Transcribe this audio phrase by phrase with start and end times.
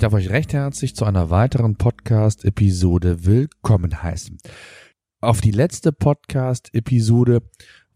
[0.00, 4.38] Ich darf euch recht herzlich zu einer weiteren Podcast-Episode willkommen heißen.
[5.20, 7.42] Auf die letzte Podcast-Episode,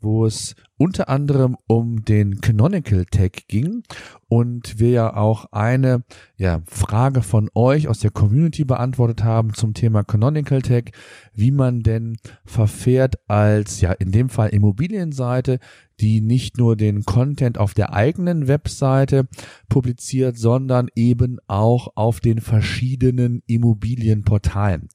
[0.05, 3.83] wo es unter anderem um den Canonical Tag ging
[4.29, 6.05] und wir ja auch eine
[6.37, 10.91] ja, Frage von euch aus der Community beantwortet haben zum Thema Canonical Tag,
[11.33, 15.59] wie man denn verfährt als ja in dem Fall Immobilienseite,
[16.01, 19.29] die nicht nur den Content auf der eigenen Webseite
[19.69, 24.89] publiziert, sondern eben auch auf den verschiedenen Immobilienportalen.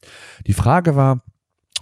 [0.45, 1.23] Die Frage war,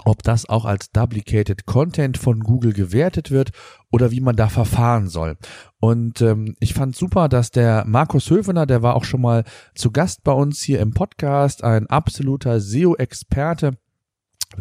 [0.06, 3.52] ob das auch als Duplicated Content von Google gewertet wird
[3.92, 5.38] oder wie man da verfahren soll.
[5.80, 9.44] Und ähm, ich fand super, dass der Markus Höfener, der war auch schon mal
[9.76, 13.78] zu Gast bei uns hier im Podcast, ein absoluter SEO-Experte,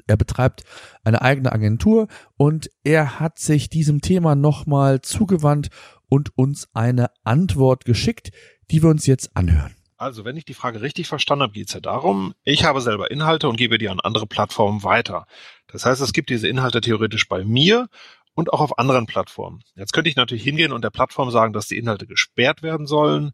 [0.07, 0.65] er betreibt
[1.05, 5.69] eine eigene Agentur und er hat sich diesem Thema nochmal zugewandt
[6.09, 8.33] und uns eine Antwort geschickt,
[8.71, 9.76] die wir uns jetzt anhören.
[9.99, 13.11] Also, wenn ich die Frage richtig verstanden habe, geht es ja darum, ich habe selber
[13.11, 15.27] Inhalte und gebe die an andere Plattformen weiter.
[15.69, 17.89] Das heißt, es gibt diese Inhalte theoretisch bei mir
[18.35, 19.63] und auch auf anderen Plattformen.
[19.75, 23.33] Jetzt könnte ich natürlich hingehen und der Plattform sagen, dass die Inhalte gesperrt werden sollen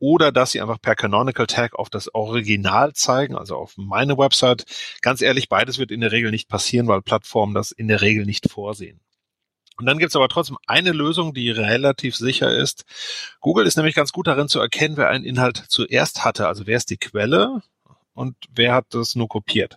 [0.00, 4.64] oder dass sie einfach per Canonical Tag auf das Original zeigen, also auf meine Website.
[5.02, 8.26] Ganz ehrlich, beides wird in der Regel nicht passieren, weil Plattformen das in der Regel
[8.26, 9.00] nicht vorsehen.
[9.80, 12.84] Und dann gibt es aber trotzdem eine Lösung, die relativ sicher ist.
[13.40, 16.46] Google ist nämlich ganz gut darin zu erkennen, wer einen Inhalt zuerst hatte.
[16.46, 17.62] Also wer ist die Quelle
[18.12, 19.76] und wer hat das nur kopiert.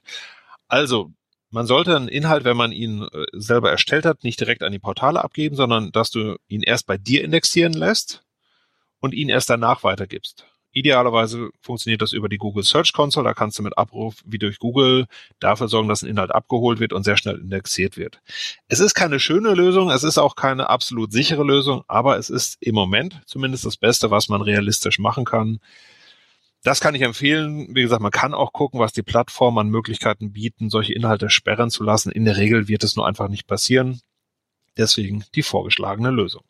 [0.67, 1.11] Also
[1.51, 4.79] man sollte einen Inhalt, wenn man ihn äh, selber erstellt hat, nicht direkt an die
[4.79, 8.25] Portale abgeben, sondern dass du ihn erst bei dir indexieren lässt
[8.99, 10.47] und ihn erst danach weitergibst.
[10.73, 13.27] Idealerweise funktioniert das über die Google Search Console.
[13.27, 15.05] Da kannst du mit Abruf wie durch Google
[15.39, 18.21] dafür sorgen, dass ein Inhalt abgeholt wird und sehr schnell indexiert wird.
[18.67, 22.57] Es ist keine schöne Lösung, es ist auch keine absolut sichere Lösung, aber es ist
[22.59, 25.59] im Moment zumindest das Beste, was man realistisch machen kann.
[26.63, 27.67] Das kann ich empfehlen.
[27.75, 31.69] Wie gesagt, man kann auch gucken, was die Plattformen an Möglichkeiten bieten, solche Inhalte sperren
[31.69, 32.11] zu lassen.
[32.11, 33.99] In der Regel wird es nur einfach nicht passieren.
[34.77, 36.43] Deswegen die vorgeschlagene Lösung.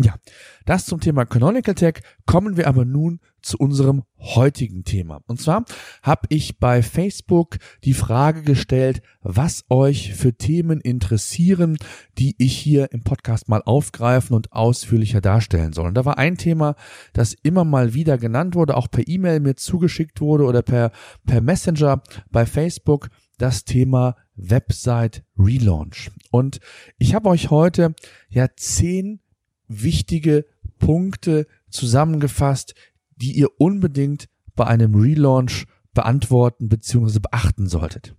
[0.00, 0.16] Ja,
[0.64, 2.00] das zum Thema Canonical Tag.
[2.26, 5.20] Kommen wir aber nun zu unserem heutigen Thema.
[5.28, 5.64] Und zwar
[6.02, 11.76] habe ich bei Facebook die Frage gestellt, was euch für Themen interessieren,
[12.18, 15.86] die ich hier im Podcast mal aufgreifen und ausführlicher darstellen soll.
[15.86, 16.74] Und da war ein Thema,
[17.12, 20.90] das immer mal wieder genannt wurde, auch per E-Mail mir zugeschickt wurde oder per,
[21.24, 22.02] per Messenger
[22.32, 26.10] bei Facebook, das Thema Website Relaunch.
[26.32, 26.58] Und
[26.98, 27.94] ich habe euch heute
[28.28, 29.20] ja zehn
[29.68, 30.46] wichtige
[30.78, 32.74] Punkte zusammengefasst,
[33.16, 37.20] die ihr unbedingt bei einem Relaunch beantworten bzw.
[37.20, 38.14] beachten solltet.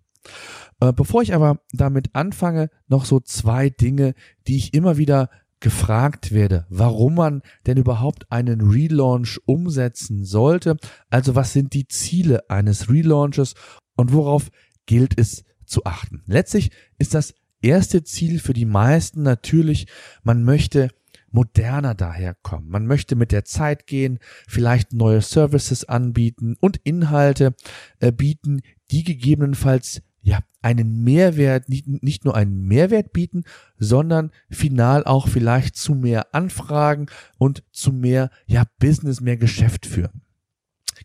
[0.80, 4.14] Äh, bevor ich aber damit anfange, noch so zwei Dinge,
[4.48, 5.30] die ich immer wieder
[5.60, 10.78] gefragt werde, warum man denn überhaupt einen Relaunch umsetzen sollte.
[11.10, 13.56] Also was sind die Ziele eines Relaunches
[13.96, 14.50] und worauf
[14.86, 16.24] gilt es zu achten?
[16.28, 19.88] Letztlich ist das erste Ziel für die meisten natürlich,
[20.24, 20.90] man möchte
[21.36, 22.70] moderner daherkommen.
[22.70, 27.54] Man möchte mit der Zeit gehen, vielleicht neue Services anbieten und Inhalte
[28.00, 33.44] äh, bieten, die gegebenenfalls ja einen Mehrwert, nicht, nicht nur einen Mehrwert bieten,
[33.78, 37.08] sondern final auch vielleicht zu mehr Anfragen
[37.38, 40.25] und zu mehr ja Business, mehr Geschäft führen.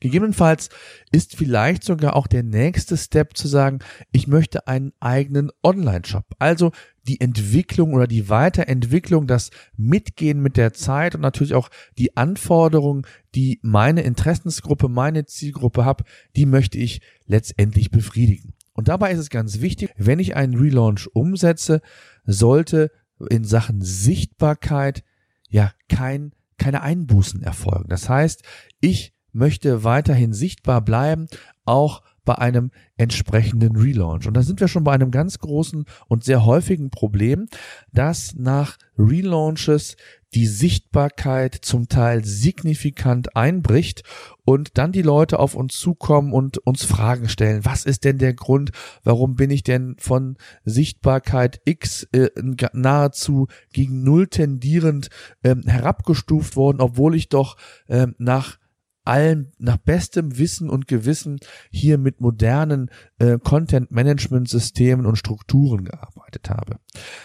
[0.01, 0.71] Gegebenenfalls
[1.13, 3.81] ist vielleicht sogar auch der nächste Step zu sagen,
[4.13, 6.25] ich möchte einen eigenen Online-Shop.
[6.39, 6.73] Also
[7.07, 11.69] die Entwicklung oder die Weiterentwicklung, das Mitgehen mit der Zeit und natürlich auch
[11.99, 18.55] die Anforderungen, die meine Interessensgruppe, meine Zielgruppe habe, die möchte ich letztendlich befriedigen.
[18.73, 21.83] Und dabei ist es ganz wichtig, wenn ich einen Relaunch umsetze,
[22.25, 22.91] sollte
[23.29, 25.05] in Sachen Sichtbarkeit
[25.51, 27.89] ja kein, keine Einbußen erfolgen.
[27.89, 28.43] Das heißt,
[28.81, 31.27] ich möchte weiterhin sichtbar bleiben,
[31.65, 34.27] auch bei einem entsprechenden Relaunch.
[34.27, 37.47] Und da sind wir schon bei einem ganz großen und sehr häufigen Problem,
[37.93, 39.97] dass nach Relaunches
[40.35, 44.05] die Sichtbarkeit zum Teil signifikant einbricht
[44.45, 47.65] und dann die Leute auf uns zukommen und uns Fragen stellen.
[47.65, 48.71] Was ist denn der Grund?
[49.03, 52.29] Warum bin ich denn von Sichtbarkeit X äh,
[52.73, 55.09] nahezu gegen Null tendierend
[55.43, 57.57] äh, herabgestuft worden, obwohl ich doch
[57.89, 58.59] äh, nach
[59.05, 61.39] allen nach bestem Wissen und Gewissen
[61.71, 66.77] hier mit modernen äh, Content-Management-Systemen und Strukturen gearbeitet habe.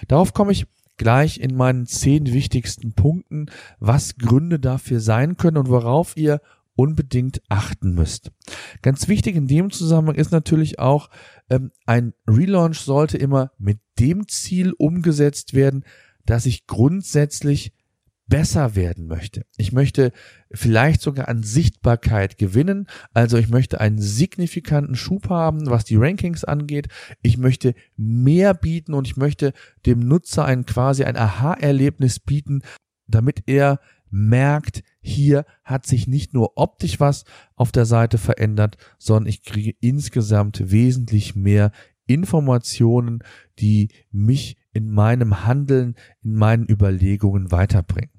[0.07, 0.67] Darauf komme ich
[0.97, 3.47] gleich in meinen zehn wichtigsten Punkten,
[3.79, 6.41] was Gründe dafür sein können und worauf ihr
[6.75, 8.31] unbedingt achten müsst.
[8.81, 11.09] Ganz wichtig in dem Zusammenhang ist natürlich auch,
[11.49, 15.85] ähm, ein Relaunch sollte immer mit dem Ziel umgesetzt werden,
[16.25, 17.73] dass ich grundsätzlich
[18.27, 19.45] besser werden möchte.
[19.57, 20.11] Ich möchte
[20.51, 22.87] vielleicht sogar an Sichtbarkeit gewinnen.
[23.13, 26.87] Also ich möchte einen signifikanten Schub haben, was die Rankings angeht.
[27.21, 29.53] Ich möchte mehr bieten und ich möchte
[29.85, 32.61] dem Nutzer ein quasi ein Aha-Erlebnis bieten,
[33.07, 33.79] damit er
[34.09, 37.25] merkt, hier hat sich nicht nur optisch was
[37.55, 41.71] auf der Seite verändert, sondern ich kriege insgesamt wesentlich mehr
[42.07, 43.23] Informationen,
[43.59, 48.14] die mich in meinem Handeln, in meinen Überlegungen weiterbringen.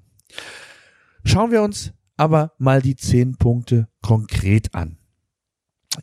[1.23, 4.97] Schauen wir uns aber mal die zehn Punkte konkret an.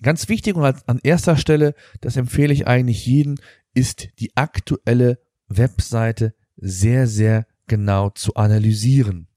[0.03, 3.37] Ganz wichtig und an erster Stelle, das empfehle ich eigentlich jedem,
[3.75, 5.19] ist die aktuelle
[5.49, 9.29] Webseite sehr, sehr genau zu analysieren.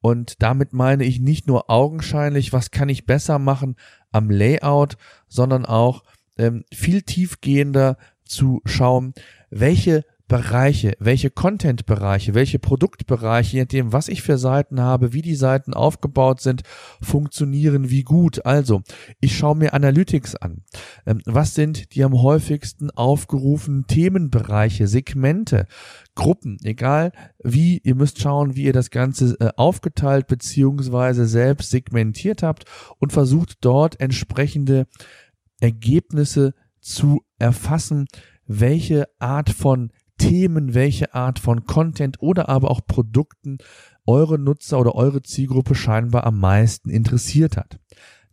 [0.00, 3.76] Und damit meine ich nicht nur augenscheinlich, was kann ich besser machen
[4.12, 4.96] am Layout,
[5.28, 6.04] sondern auch
[6.36, 9.14] ähm, viel tiefgehender zu schauen,
[9.50, 15.34] welche Bereiche, welche Content-Bereiche, welche Produktbereiche, je nachdem, was ich für Seiten habe, wie die
[15.34, 16.62] Seiten aufgebaut sind,
[17.02, 18.46] funktionieren wie gut.
[18.46, 18.82] Also,
[19.20, 20.62] ich schaue mir Analytics an.
[21.04, 25.66] Ähm, was sind die am häufigsten aufgerufenen Themenbereiche, Segmente,
[26.14, 27.12] Gruppen, egal
[27.42, 32.64] wie, ihr müsst schauen, wie ihr das Ganze äh, aufgeteilt beziehungsweise selbst segmentiert habt
[32.98, 34.86] und versucht dort entsprechende
[35.60, 38.06] Ergebnisse zu erfassen,
[38.46, 43.58] welche Art von Themen, welche Art von Content oder aber auch Produkten
[44.06, 47.78] eure Nutzer oder eure Zielgruppe scheinbar am meisten interessiert hat.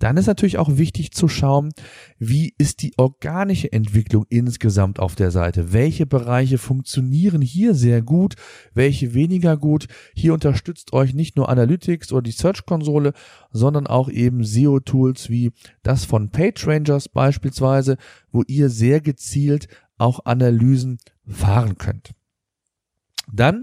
[0.02, 1.74] Dann ist natürlich auch wichtig zu schauen,
[2.18, 5.74] wie ist die organische Entwicklung insgesamt auf der Seite?
[5.74, 8.34] Welche Bereiche funktionieren hier sehr gut,
[8.74, 9.86] welche weniger gut?
[10.16, 13.14] Hier unterstützt euch nicht nur Analytics oder die Search-Konsole,
[13.52, 15.52] sondern auch eben SEO-Tools wie
[15.84, 17.98] das von PageRangers beispielsweise,
[18.32, 19.68] wo ihr sehr gezielt
[20.00, 20.98] auch Analysen
[21.32, 22.14] fahren könnt.
[23.32, 23.62] Dann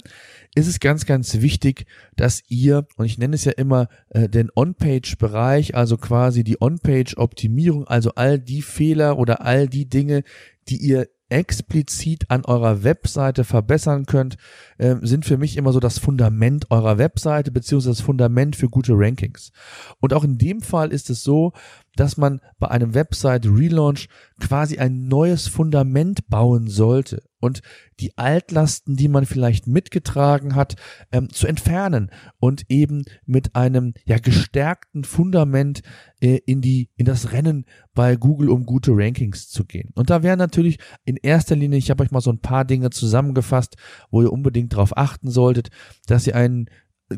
[0.54, 1.86] ist es ganz, ganz wichtig,
[2.16, 7.86] dass ihr, und ich nenne es ja immer äh, den On-Page-Bereich, also quasi die On-Page-Optimierung,
[7.86, 10.24] also all die Fehler oder all die Dinge,
[10.68, 14.36] die ihr explizit an eurer Webseite verbessern könnt,
[14.78, 18.92] äh, sind für mich immer so das Fundament eurer Webseite beziehungsweise das Fundament für gute
[18.94, 19.52] Rankings.
[20.00, 21.52] Und auch in dem Fall ist es so,
[21.98, 24.08] dass man bei einem Website Relaunch
[24.40, 27.60] quasi ein neues Fundament bauen sollte und
[27.98, 30.76] die Altlasten, die man vielleicht mitgetragen hat,
[31.10, 35.82] ähm, zu entfernen und eben mit einem ja gestärkten Fundament
[36.20, 37.64] äh, in die in das Rennen
[37.94, 39.90] bei Google um gute Rankings zu gehen.
[39.94, 42.90] Und da wäre natürlich in erster Linie, ich habe euch mal so ein paar Dinge
[42.90, 43.76] zusammengefasst,
[44.10, 45.70] wo ihr unbedingt darauf achten solltet,
[46.06, 46.70] dass ihr einen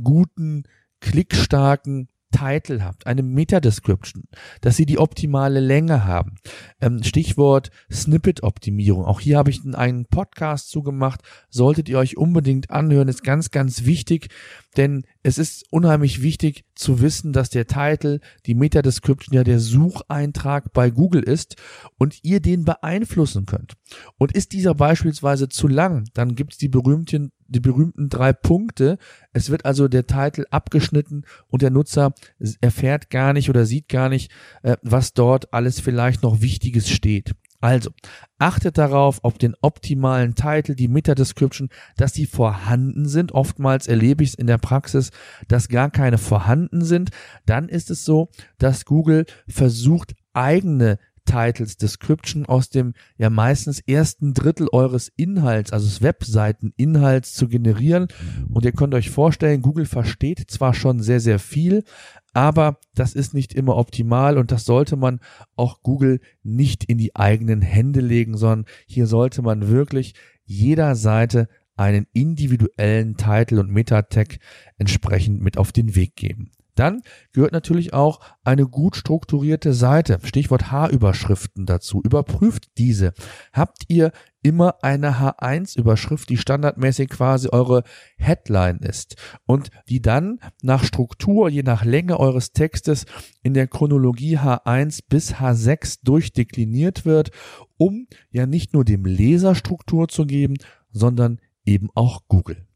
[0.03, 0.65] guten
[1.00, 4.25] klickstarken Title habt, eine Meta-Description,
[4.61, 6.37] dass sie die optimale Länge haben.
[6.81, 9.05] Ähm, Stichwort Snippet-Optimierung.
[9.05, 11.23] Auch hier habe ich einen Podcast zugemacht.
[11.49, 14.29] Solltet ihr euch unbedingt anhören, ist ganz, ganz wichtig,
[14.77, 20.72] denn es ist unheimlich wichtig zu wissen, dass der Titel, die Meta-Description ja der Sucheintrag
[20.72, 21.56] bei Google ist
[21.99, 23.75] und ihr den beeinflussen könnt.
[24.17, 28.96] Und ist dieser beispielsweise zu lang, dann gibt es die berühmten, die berühmten drei Punkte.
[29.32, 32.15] Es wird also der Titel abgeschnitten und der Nutzer
[32.60, 34.31] erfährt gar nicht oder sieht gar nicht,
[34.62, 37.34] äh, was dort alles vielleicht noch Wichtiges steht.
[37.60, 37.90] Also,
[38.38, 43.32] achtet darauf, ob den optimalen Titel, die Meta-Description, dass die vorhanden sind.
[43.32, 45.10] Oftmals erlebe ich es in der Praxis,
[45.48, 47.10] dass gar keine vorhanden sind.
[47.44, 50.98] Dann ist es so, dass Google versucht, eigene
[51.31, 58.08] Titles, Description aus dem ja meistens ersten Drittel eures Inhalts, also des Webseiteninhalts zu generieren.
[58.48, 61.84] Und ihr könnt euch vorstellen, Google versteht zwar schon sehr, sehr viel,
[62.32, 65.20] aber das ist nicht immer optimal und das sollte man
[65.56, 71.49] auch Google nicht in die eigenen Hände legen, sondern hier sollte man wirklich jeder Seite
[71.77, 74.39] einen individuellen Titel und Meta-Tag
[74.77, 76.53] entsprechend mit auf den Weg geben.
[76.81, 77.03] Dann
[77.34, 82.01] gehört natürlich auch eine gut strukturierte Seite, Stichwort H-Überschriften dazu.
[82.03, 83.13] Überprüft diese.
[83.53, 87.82] Habt ihr immer eine H1-Überschrift, die standardmäßig quasi eure
[88.17, 93.05] Headline ist und die dann nach Struktur, je nach Länge eures Textes
[93.43, 97.31] in der Chronologie H1 bis H6 durchdekliniert wird,
[97.77, 100.55] um ja nicht nur dem Leser Struktur zu geben,
[100.91, 102.67] sondern eben auch Google.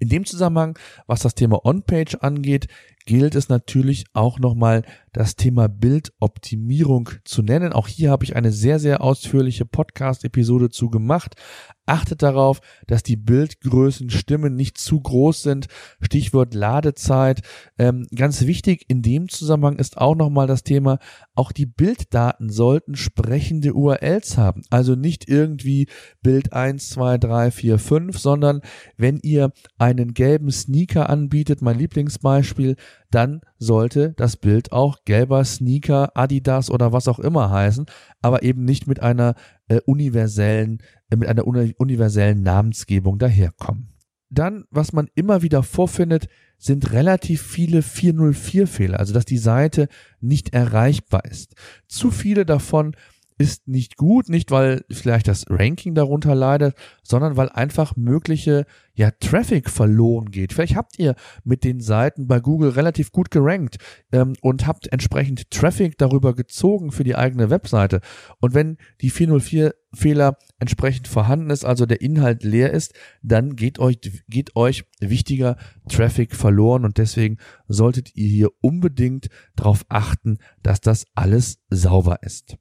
[0.00, 2.68] In dem Zusammenhang, was das Thema On-Page angeht,
[3.08, 4.82] gilt es natürlich auch nochmal
[5.14, 7.72] das Thema Bildoptimierung zu nennen.
[7.72, 11.34] Auch hier habe ich eine sehr, sehr ausführliche Podcast-Episode zu gemacht.
[11.86, 15.68] Achtet darauf, dass die Bildgrößen Stimmen nicht zu groß sind.
[16.02, 17.40] Stichwort Ladezeit.
[17.78, 20.98] Ähm, ganz wichtig in dem Zusammenhang ist auch nochmal das Thema,
[21.34, 24.60] auch die Bilddaten sollten sprechende URLs haben.
[24.68, 25.88] Also nicht irgendwie
[26.20, 28.60] Bild 1, 2, 3, 4, 5, sondern
[28.98, 32.76] wenn ihr einen gelben Sneaker anbietet, mein Lieblingsbeispiel,
[33.10, 37.86] dann sollte das Bild auch gelber Sneaker, Adidas oder was auch immer heißen,
[38.20, 39.34] aber eben nicht mit einer
[39.68, 43.94] äh, universellen, äh, mit einer uni universellen Namensgebung daherkommen.
[44.30, 46.28] Dann, was man immer wieder vorfindet,
[46.58, 49.88] sind relativ viele 404-Fehler, also dass die Seite
[50.20, 51.54] nicht erreichbar ist.
[51.86, 52.94] Zu viele davon
[53.38, 59.12] ist nicht gut, nicht weil vielleicht das Ranking darunter leidet, sondern weil einfach mögliche ja
[59.12, 60.52] Traffic verloren geht.
[60.52, 61.14] Vielleicht habt ihr
[61.44, 63.78] mit den Seiten bei Google relativ gut gerankt
[64.10, 68.00] ähm, und habt entsprechend Traffic darüber gezogen für die eigene Webseite.
[68.40, 72.92] Und wenn die 404 Fehler entsprechend vorhanden ist, also der Inhalt leer ist,
[73.22, 75.56] dann geht euch, geht euch wichtiger
[75.88, 82.56] Traffic verloren und deswegen solltet ihr hier unbedingt darauf achten, dass das alles sauber ist.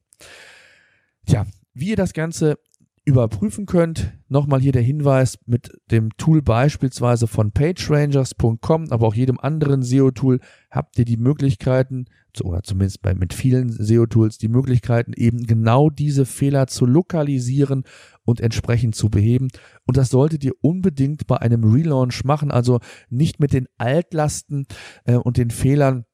[1.27, 2.57] Tja, wie ihr das Ganze
[3.03, 9.39] überprüfen könnt, nochmal hier der Hinweis mit dem Tool beispielsweise von pagerangers.com, aber auch jedem
[9.39, 10.39] anderen SEO-Tool
[10.71, 12.05] habt ihr die Möglichkeiten,
[12.41, 17.83] oder zumindest bei, mit vielen SEO-Tools, die Möglichkeiten eben genau diese Fehler zu lokalisieren
[18.23, 19.49] und entsprechend zu beheben.
[19.85, 22.79] Und das solltet ihr unbedingt bei einem Relaunch machen, also
[23.09, 24.65] nicht mit den Altlasten
[25.05, 26.05] äh, und den Fehlern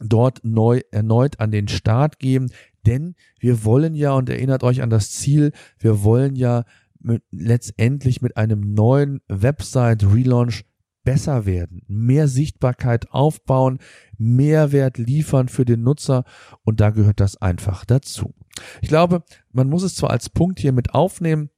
[0.00, 2.50] dort neu erneut an den Start geben,
[2.86, 6.64] denn wir wollen ja, und erinnert euch an das Ziel, wir wollen ja
[7.00, 10.64] mit, letztendlich mit einem neuen Website-Relaunch
[11.02, 13.78] besser werden, mehr Sichtbarkeit aufbauen,
[14.18, 16.24] Mehrwert liefern für den Nutzer
[16.62, 18.34] und da gehört das einfach dazu.
[18.82, 21.50] Ich glaube, man muss es zwar als Punkt hier mit aufnehmen,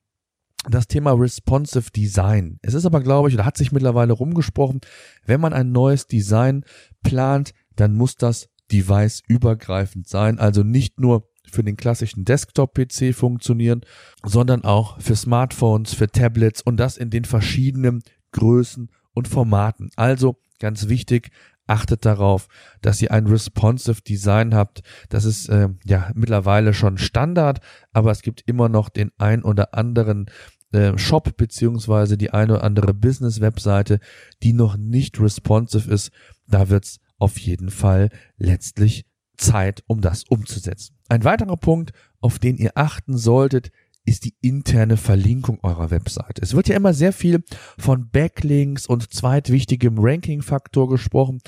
[0.71, 2.59] das Thema responsive Design.
[2.63, 4.81] Es ist aber, glaube ich, oder hat sich mittlerweile rumgesprochen,
[5.27, 6.65] wenn man ein neues Design
[7.03, 13.83] plant, dann muss das device-übergreifend sein, also nicht nur für den klassischen Desktop-PC funktionieren,
[14.25, 18.03] sondern auch für Smartphones, für Tablets und das in den verschiedenen
[18.33, 19.91] Größen und Formaten.
[19.97, 21.31] Also ganz wichtig,
[21.67, 22.49] achtet darauf,
[22.81, 24.83] dass ihr ein responsive Design habt.
[25.09, 27.61] Das ist äh, ja mittlerweile schon Standard,
[27.93, 30.27] aber es gibt immer noch den ein oder anderen
[30.73, 34.01] äh, Shop beziehungsweise die eine oder andere Business-Webseite,
[34.43, 36.11] die noch nicht responsive ist.
[36.47, 40.97] Da wird's auf jeden Fall letztlich Zeit, um das umzusetzen.
[41.09, 43.71] Ein weiterer Punkt, auf den ihr achten solltet,
[44.05, 46.43] ist die interne Verlinkung eurer Webseite.
[46.43, 47.45] Es wird ja immer sehr viel
[47.79, 51.39] von Backlinks und zweitwichtigem Ranking-Faktor gesprochen.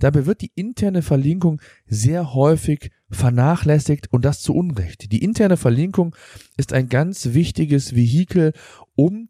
[0.00, 5.12] Dabei wird die interne Verlinkung sehr häufig vernachlässigt und das zu Unrecht.
[5.12, 6.16] Die interne Verlinkung
[6.56, 8.52] ist ein ganz wichtiges Vehikel,
[8.96, 9.28] um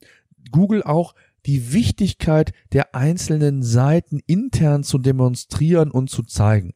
[0.50, 1.14] Google auch
[1.47, 6.75] die Wichtigkeit der einzelnen Seiten intern zu demonstrieren und zu zeigen.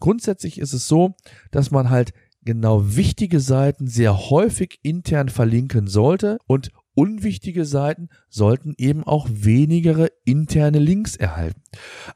[0.00, 1.14] Grundsätzlich ist es so,
[1.50, 2.12] dass man halt
[2.44, 10.10] genau wichtige Seiten sehr häufig intern verlinken sollte und unwichtige Seiten sollten eben auch wenigere
[10.24, 11.62] interne Links erhalten.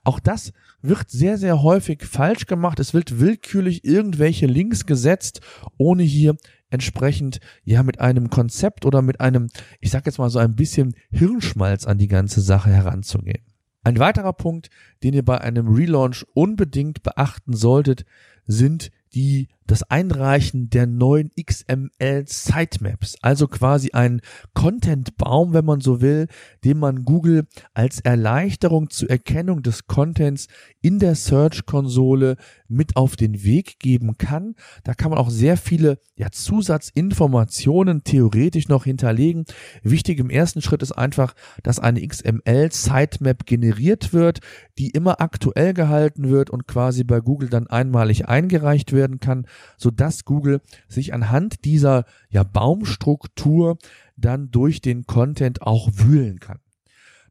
[0.02, 2.80] Auch das wird sehr, sehr häufig falsch gemacht.
[2.80, 5.40] Es wird willkürlich irgendwelche Links gesetzt,
[5.76, 6.36] ohne hier
[6.70, 9.48] entsprechend ja mit einem Konzept oder mit einem,
[9.80, 13.44] ich sag jetzt mal so ein bisschen Hirnschmalz an die ganze Sache heranzugehen.
[13.82, 14.70] Ein weiterer Punkt,
[15.02, 18.04] den ihr bei einem Relaunch unbedingt beachten solltet,
[18.46, 24.20] sind die das Einreichen der neuen XML Sitemaps, also quasi ein
[24.52, 26.26] Content-Baum, wenn man so will,
[26.64, 30.48] den man Google als Erleichterung zur Erkennung des Contents
[30.82, 32.34] in der Search-Konsole
[32.66, 34.56] mit auf den Weg geben kann.
[34.82, 39.44] Da kann man auch sehr viele ja, Zusatzinformationen theoretisch noch hinterlegen.
[39.84, 44.40] Wichtig im ersten Schritt ist einfach, dass eine XML Sitemap generiert wird,
[44.78, 49.90] die immer aktuell gehalten wird und quasi bei Google dann einmalig eingereicht werden kann so
[49.90, 53.78] dass Google sich anhand dieser ja, Baumstruktur
[54.16, 56.58] dann durch den Content auch wühlen kann.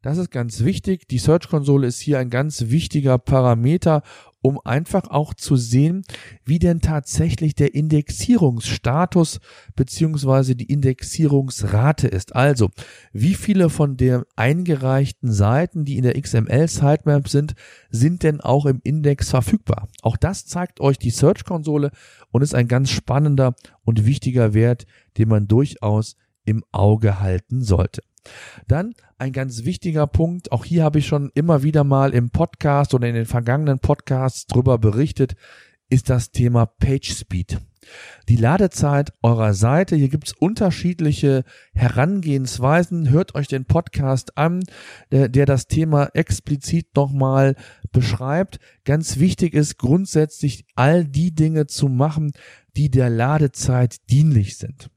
[0.02, 1.08] Das ist ganz wichtig.
[1.08, 4.02] Die Search-Konsole ist hier ein ganz wichtiger Parameter,
[4.42, 6.02] um einfach auch zu sehen,
[6.44, 9.40] wie denn tatsächlich der Indexierungsstatus
[9.76, 12.34] beziehungsweise die Indexierungsrate ist.
[12.34, 12.70] Also,
[13.12, 17.54] wie viele von den eingereichten Seiten, die in der XML Sitemap sind,
[17.90, 19.88] sind denn auch im Index verfügbar?
[20.02, 21.90] Auch das zeigt euch die Search-Konsole
[22.30, 23.54] und ist ein ganz spannender
[23.84, 24.86] und wichtiger Wert,
[25.18, 28.02] den man durchaus im Auge halten sollte.
[28.68, 32.94] Dann ein ganz wichtiger Punkt, auch hier habe ich schon immer wieder mal im Podcast
[32.94, 35.34] oder in den vergangenen Podcasts drüber berichtet,
[35.88, 37.58] ist das Thema Page Speed.
[38.28, 43.10] Die Ladezeit eurer Seite, hier gibt's unterschiedliche Herangehensweisen.
[43.10, 44.62] Hört euch den Podcast an,
[45.10, 47.56] der, der das Thema explizit nochmal
[47.90, 48.58] beschreibt.
[48.84, 52.32] Ganz wichtig ist grundsätzlich all die Dinge zu machen,
[52.76, 54.90] die der Ladezeit dienlich sind.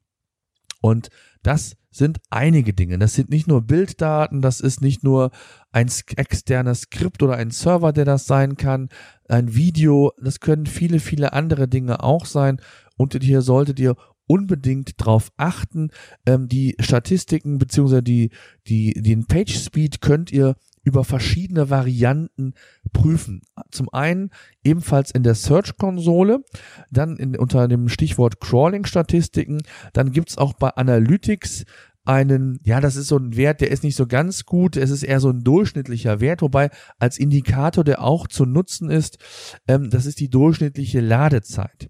[0.82, 1.10] Und
[1.42, 2.98] das sind einige Dinge.
[2.98, 5.32] Das sind nicht nur Bilddaten, das ist nicht nur
[5.72, 8.90] ein externer Skript oder ein Server, der das sein kann,
[9.28, 12.60] ein Video, das können viele, viele andere Dinge auch sein.
[12.98, 13.96] Und hier solltet ihr
[14.26, 15.90] unbedingt drauf achten.
[16.26, 18.32] Ähm, die Statistiken beziehungsweise die,
[18.68, 22.54] die, den Page Speed könnt ihr über verschiedene Varianten
[22.92, 23.42] prüfen.
[23.72, 24.30] Zum einen
[24.63, 26.44] ebenfalls in der Search-Konsole,
[26.92, 29.63] dann in, unter dem Stichwort Crawling-Statistiken,
[29.94, 31.66] dann gibt's auch bei Analytics
[32.06, 35.04] einen, ja, das ist so ein Wert, der ist nicht so ganz gut, es ist
[35.04, 39.20] eher so ein durchschnittlicher Wert, wobei als Indikator, der auch zu nutzen ist,
[39.68, 41.90] ähm, das ist die durchschnittliche Ladezeit.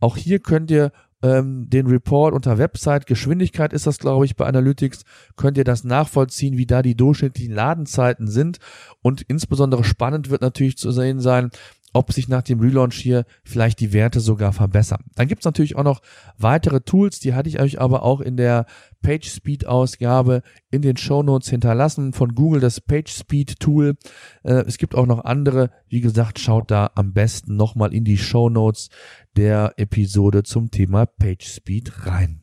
[0.00, 0.92] Auch hier könnt ihr
[1.24, 5.04] ähm, den Report unter Website Geschwindigkeit ist das, glaube ich, bei Analytics,
[5.36, 8.58] könnt ihr das nachvollziehen, wie da die durchschnittlichen Ladenzeiten sind.
[9.00, 11.50] Und insbesondere spannend wird natürlich zu sehen sein,
[11.94, 15.04] ob sich nach dem Relaunch hier vielleicht die Werte sogar verbessern.
[15.14, 16.02] Dann gibt's natürlich auch noch
[16.36, 18.66] weitere Tools, die hatte ich euch aber auch in der
[19.02, 23.94] PageSpeed Ausgabe in den Show Notes hinterlassen von Google, das PageSpeed Tool.
[24.42, 25.70] Äh, es gibt auch noch andere.
[25.88, 28.88] Wie gesagt, schaut da am besten nochmal in die Show Notes
[29.36, 32.42] der Episode zum Thema PageSpeed rein.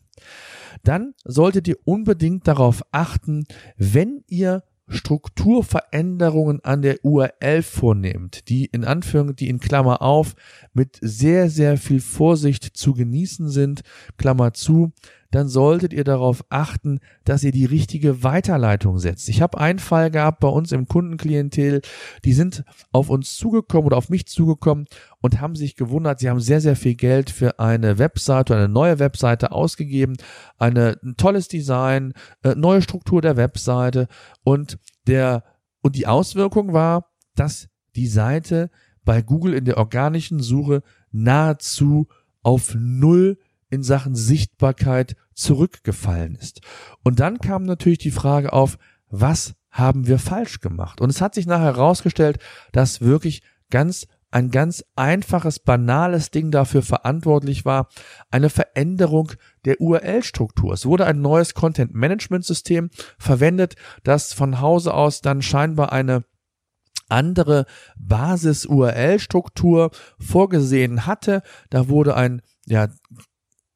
[0.84, 8.84] Dann solltet ihr unbedingt darauf achten, wenn ihr Strukturveränderungen an der URL vornehmt, die in
[8.84, 10.36] Anführung, die in Klammer auf
[10.74, 13.82] mit sehr, sehr viel Vorsicht zu genießen sind,
[14.18, 14.92] Klammer zu,
[15.32, 19.30] dann solltet ihr darauf achten, dass ihr die richtige Weiterleitung setzt.
[19.30, 21.82] Ich habe einen Fall gehabt bei uns im Kundenklientel,
[22.26, 24.86] die sind auf uns zugekommen oder auf mich zugekommen
[25.22, 29.00] und haben sich gewundert, sie haben sehr, sehr viel Geld für eine Webseite, eine neue
[29.00, 30.18] Webseite ausgegeben,
[30.58, 34.08] eine, ein tolles Design, äh, neue Struktur der Webseite
[34.44, 35.44] und der,
[35.82, 38.70] und die Auswirkung war, dass die Seite
[39.04, 42.08] bei Google in der organischen Suche nahezu
[42.44, 43.38] auf null
[43.72, 46.62] in Sachen Sichtbarkeit zurückgefallen ist.
[47.04, 48.78] Und dann kam natürlich die Frage auf,
[49.10, 51.02] was haben wir falsch gemacht?
[51.02, 52.38] Und es hat sich nachher herausgestellt,
[52.74, 57.90] dass wirklich ganz ein ganz einfaches, banales Ding dafür verantwortlich war,
[58.30, 59.34] eine Veränderung
[59.66, 60.74] der URL-Struktur.
[60.74, 66.24] Es wurde ein neues Content-Management-System verwendet, das von Hause aus dann scheinbar eine
[67.10, 67.66] andere
[67.98, 71.42] Basis-URL-Struktur vorgesehen hatte.
[71.70, 72.88] Da wurde ein ja,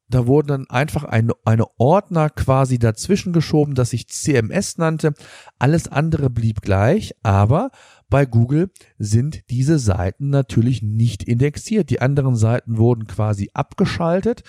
[0.08, 5.14] da wurden dann einfach eine, eine Ordner quasi dazwischen geschoben, das sich CMS nannte.
[5.58, 7.70] Alles andere blieb gleich, aber
[8.08, 11.90] bei Google sind diese Seiten natürlich nicht indexiert.
[11.90, 14.42] Die anderen Seiten wurden quasi abgeschaltet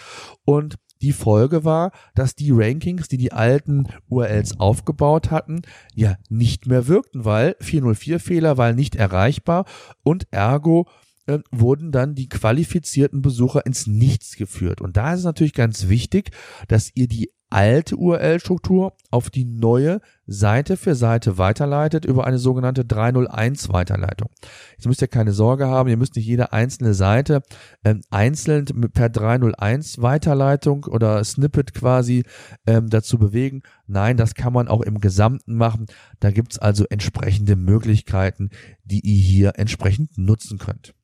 [0.46, 5.62] und die Folge war, dass die Rankings, die die alten URLs aufgebaut hatten,
[5.94, 9.66] ja nicht mehr wirkten, weil 404 Fehler, weil nicht erreichbar
[10.04, 10.88] und ergo
[11.28, 14.82] äh, wurden dann die qualifizierten Besucher ins Nichts geführt.
[14.82, 16.32] Und da ist es natürlich ganz wichtig,
[16.68, 22.84] dass ihr die alte URL-Struktur auf die neue Seite für Seite weiterleitet über eine sogenannte
[22.84, 24.30] 301 Weiterleitung.
[24.74, 27.42] Jetzt müsst ihr keine Sorge haben, ihr müsst nicht jede einzelne Seite
[27.86, 32.24] ähm, einzeln per 301 Weiterleitung oder Snippet quasi
[32.66, 33.62] ähm, dazu bewegen.
[33.86, 35.86] Nein, das kann man auch im Gesamten machen.
[36.20, 38.50] Da gibt's also entsprechende Möglichkeiten,
[38.84, 40.97] die ihr hier entsprechend nutzen könnt.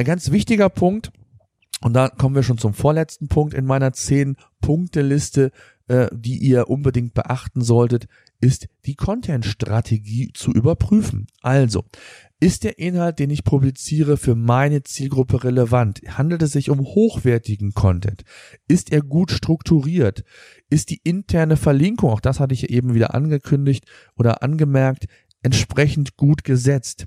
[0.00, 1.12] Ein ganz wichtiger Punkt,
[1.82, 5.50] und da kommen wir schon zum vorletzten Punkt in meiner zehn Punkte Liste,
[5.88, 8.06] äh, die ihr unbedingt beachten solltet,
[8.40, 11.26] ist die Content-Strategie zu überprüfen.
[11.42, 11.84] Also,
[12.40, 16.00] ist der Inhalt, den ich publiziere, für meine Zielgruppe relevant?
[16.08, 18.24] Handelt es sich um hochwertigen Content?
[18.68, 20.24] Ist er gut strukturiert?
[20.70, 23.84] Ist die interne Verlinkung, auch das hatte ich eben wieder angekündigt
[24.16, 25.08] oder angemerkt,
[25.42, 27.06] entsprechend gut gesetzt?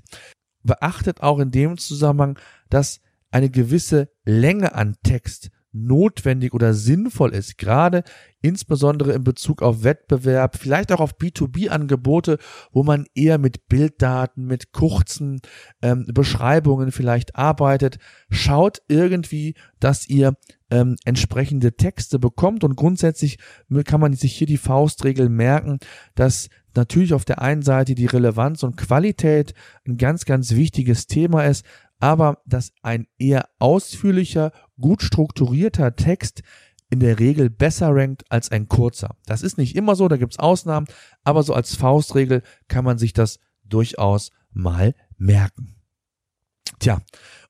[0.64, 2.38] Beachtet auch in dem Zusammenhang,
[2.70, 3.00] dass
[3.30, 8.04] eine gewisse Länge an Text notwendig oder sinnvoll ist, gerade
[8.40, 12.38] insbesondere in Bezug auf Wettbewerb, vielleicht auch auf B2B-Angebote,
[12.70, 15.40] wo man eher mit Bilddaten, mit kurzen
[15.82, 17.98] ähm, Beschreibungen vielleicht arbeitet.
[18.30, 20.36] Schaut irgendwie, dass ihr
[20.74, 23.38] ähm, entsprechende Texte bekommt und grundsätzlich
[23.84, 25.78] kann man sich hier die Faustregel merken,
[26.16, 29.54] dass natürlich auf der einen Seite die Relevanz und Qualität
[29.86, 31.64] ein ganz, ganz wichtiges Thema ist,
[32.00, 36.42] aber dass ein eher ausführlicher, gut strukturierter Text
[36.90, 39.16] in der Regel besser rankt als ein kurzer.
[39.26, 40.88] Das ist nicht immer so, da gibt's Ausnahmen,
[41.22, 45.76] aber so als Faustregel kann man sich das durchaus mal merken.
[46.80, 47.00] Tja,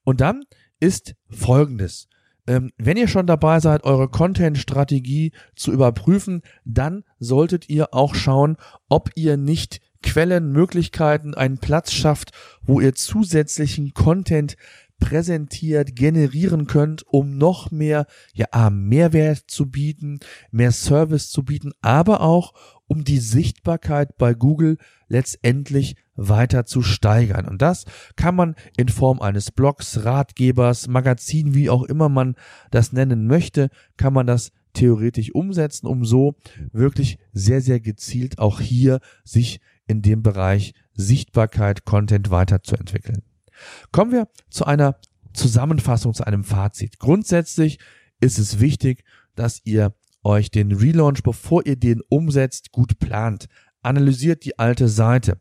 [0.04, 0.44] und dann
[0.78, 2.08] ist Folgendes.
[2.46, 8.56] Ähm, wenn ihr schon dabei seid, eure Content-Strategie zu überprüfen, dann solltet ihr auch schauen,
[8.88, 14.56] ob ihr nicht Quellen, Möglichkeiten, einen Platz schafft, wo ihr zusätzlichen Content
[14.98, 20.18] präsentiert, generieren könnt, um noch mehr, ja, Mehrwert zu bieten,
[20.50, 22.52] mehr Service zu bieten, aber auch
[22.86, 24.78] um die Sichtbarkeit bei Google
[25.08, 27.46] letztendlich weiter zu steigern.
[27.46, 27.84] Und das
[28.16, 32.36] kann man in Form eines Blogs, Ratgebers, Magazin, wie auch immer man
[32.70, 36.34] das nennen möchte, kann man das theoretisch umsetzen, um so
[36.72, 43.22] wirklich sehr, sehr gezielt auch hier sich in dem Bereich Sichtbarkeit, Content weiterzuentwickeln.
[43.92, 44.96] Kommen wir zu einer
[45.32, 46.98] Zusammenfassung, zu einem Fazit.
[46.98, 47.78] Grundsätzlich
[48.20, 53.46] ist es wichtig, dass ihr euch den Relaunch, bevor ihr den umsetzt, gut plant.
[53.82, 55.38] Analysiert die alte Seite.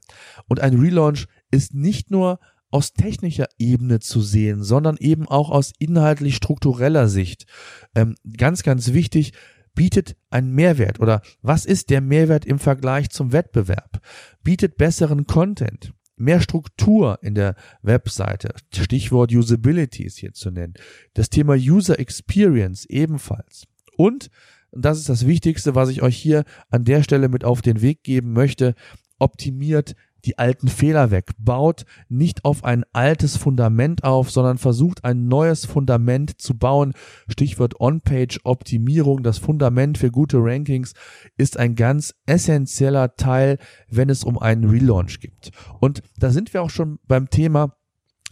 [0.47, 2.39] Und ein Relaunch ist nicht nur
[2.71, 7.45] aus technischer Ebene zu sehen, sondern eben auch aus inhaltlich struktureller Sicht.
[7.93, 9.33] Ähm, ganz, ganz wichtig,
[9.75, 14.01] bietet einen Mehrwert oder was ist der Mehrwert im Vergleich zum Wettbewerb?
[14.43, 15.93] Bietet besseren Content,
[16.23, 20.73] mehr Struktur in der Webseite, Stichwort Usability ist hier zu nennen,
[21.13, 23.65] das Thema User Experience ebenfalls.
[23.95, 24.29] Und
[24.73, 27.81] und das ist das Wichtigste, was ich euch hier an der Stelle mit auf den
[27.81, 28.73] Weg geben möchte,
[29.19, 35.27] optimiert die alten Fehler weg, baut nicht auf ein altes Fundament auf, sondern versucht ein
[35.27, 36.93] neues Fundament zu bauen.
[37.27, 40.93] Stichwort On-Page-Optimierung, das Fundament für gute Rankings
[41.37, 43.57] ist ein ganz essentieller Teil,
[43.89, 45.51] wenn es um einen Relaunch geht.
[45.79, 47.75] Und da sind wir auch schon beim Thema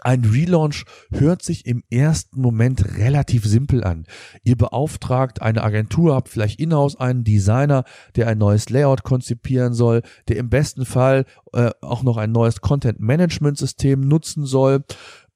[0.01, 4.05] ein Relaunch hört sich im ersten Moment relativ simpel an.
[4.43, 7.83] Ihr beauftragt eine Agentur, habt vielleicht in-house einen Designer,
[8.15, 12.61] der ein neues Layout konzipieren soll, der im besten Fall äh, auch noch ein neues
[12.61, 14.83] Content-Management-System nutzen soll.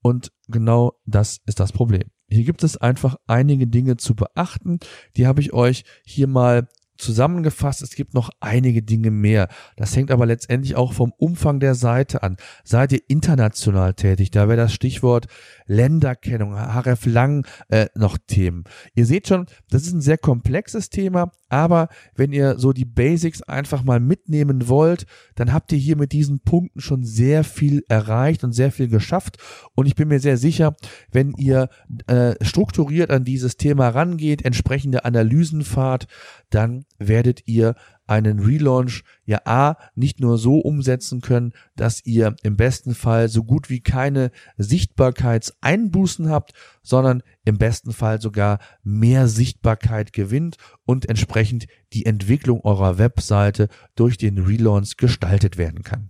[0.02, 2.04] Und genau das ist das Problem.
[2.30, 4.80] Hier gibt es einfach einige Dinge zu beachten.
[5.16, 9.48] Die habe ich euch hier mal zusammengefasst, es gibt noch einige Dinge mehr.
[9.78, 12.38] Das hängt aber letztendlich auch vom Umfang der Seite an.
[12.64, 14.32] Seid ihr international tätig?
[14.32, 15.28] Da wäre das Stichwort
[15.68, 18.64] Länderkennung, HRF Lang äh, noch Themen.
[18.94, 23.42] Ihr seht schon, das ist ein sehr komplexes Thema, aber wenn ihr so die Basics
[23.42, 28.44] einfach mal mitnehmen wollt, dann habt ihr hier mit diesen Punkten schon sehr viel erreicht
[28.44, 29.38] und sehr viel geschafft.
[29.76, 30.76] Und ich bin mir sehr sicher,
[31.12, 31.70] wenn ihr
[32.08, 36.08] äh, strukturiert an dieses Thema rangeht, entsprechende Analysen fahrt,
[36.50, 37.76] dann werdet ihr
[38.08, 43.44] einen Relaunch ja A nicht nur so umsetzen können, dass ihr im besten Fall so
[43.44, 51.68] gut wie keine Sichtbarkeitseinbußen habt, sondern im besten Fall sogar mehr Sichtbarkeit gewinnt und entsprechend
[51.94, 56.10] die Entwicklung eurer Webseite durch den Relaunch gestaltet werden kann.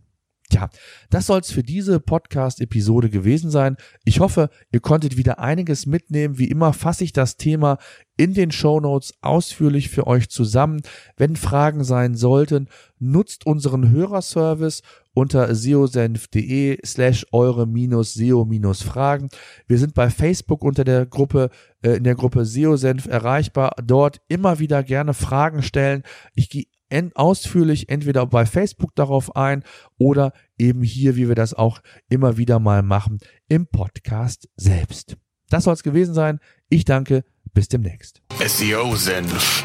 [0.55, 0.69] Ja,
[1.09, 3.75] das soll es für diese Podcast-Episode gewesen sein.
[4.05, 6.37] Ich hoffe, ihr konntet wieder einiges mitnehmen.
[6.37, 7.77] Wie immer fasse ich das Thema
[8.15, 10.79] in den Show Notes ausführlich für euch zusammen.
[11.17, 14.81] Wenn Fragen sein sollten, nutzt unseren Hörerservice
[15.13, 19.27] unter seosenf.de slash eure minus seo minus Fragen.
[19.67, 21.49] Wir sind bei Facebook unter der Gruppe,
[21.81, 23.75] äh, in der Gruppe SEOsenf erreichbar.
[23.83, 26.03] Dort immer wieder gerne Fragen stellen.
[26.33, 26.67] Ich gehe
[27.15, 29.63] ausführlich entweder bei Facebook darauf ein
[29.97, 35.17] oder eben hier, wie wir das auch immer wieder mal machen, im Podcast selbst.
[35.49, 36.39] Das soll es gewesen sein.
[36.69, 37.23] Ich danke.
[37.53, 38.21] Bis demnächst.
[38.45, 39.63] SEO Senf,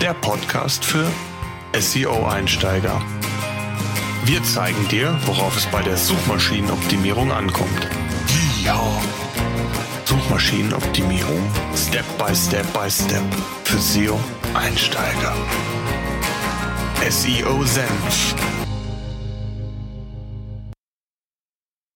[0.00, 1.06] der Podcast für
[1.78, 3.00] SEO-Einsteiger.
[4.24, 7.88] Wir zeigen dir, worauf es bei der Suchmaschinenoptimierung ankommt.
[8.64, 8.80] Ja.
[10.06, 11.40] Suchmaschinenoptimierung
[11.76, 13.22] Step by Step by Step
[13.64, 15.34] für SEO-Einsteiger.
[17.10, 18.34] SEO Senf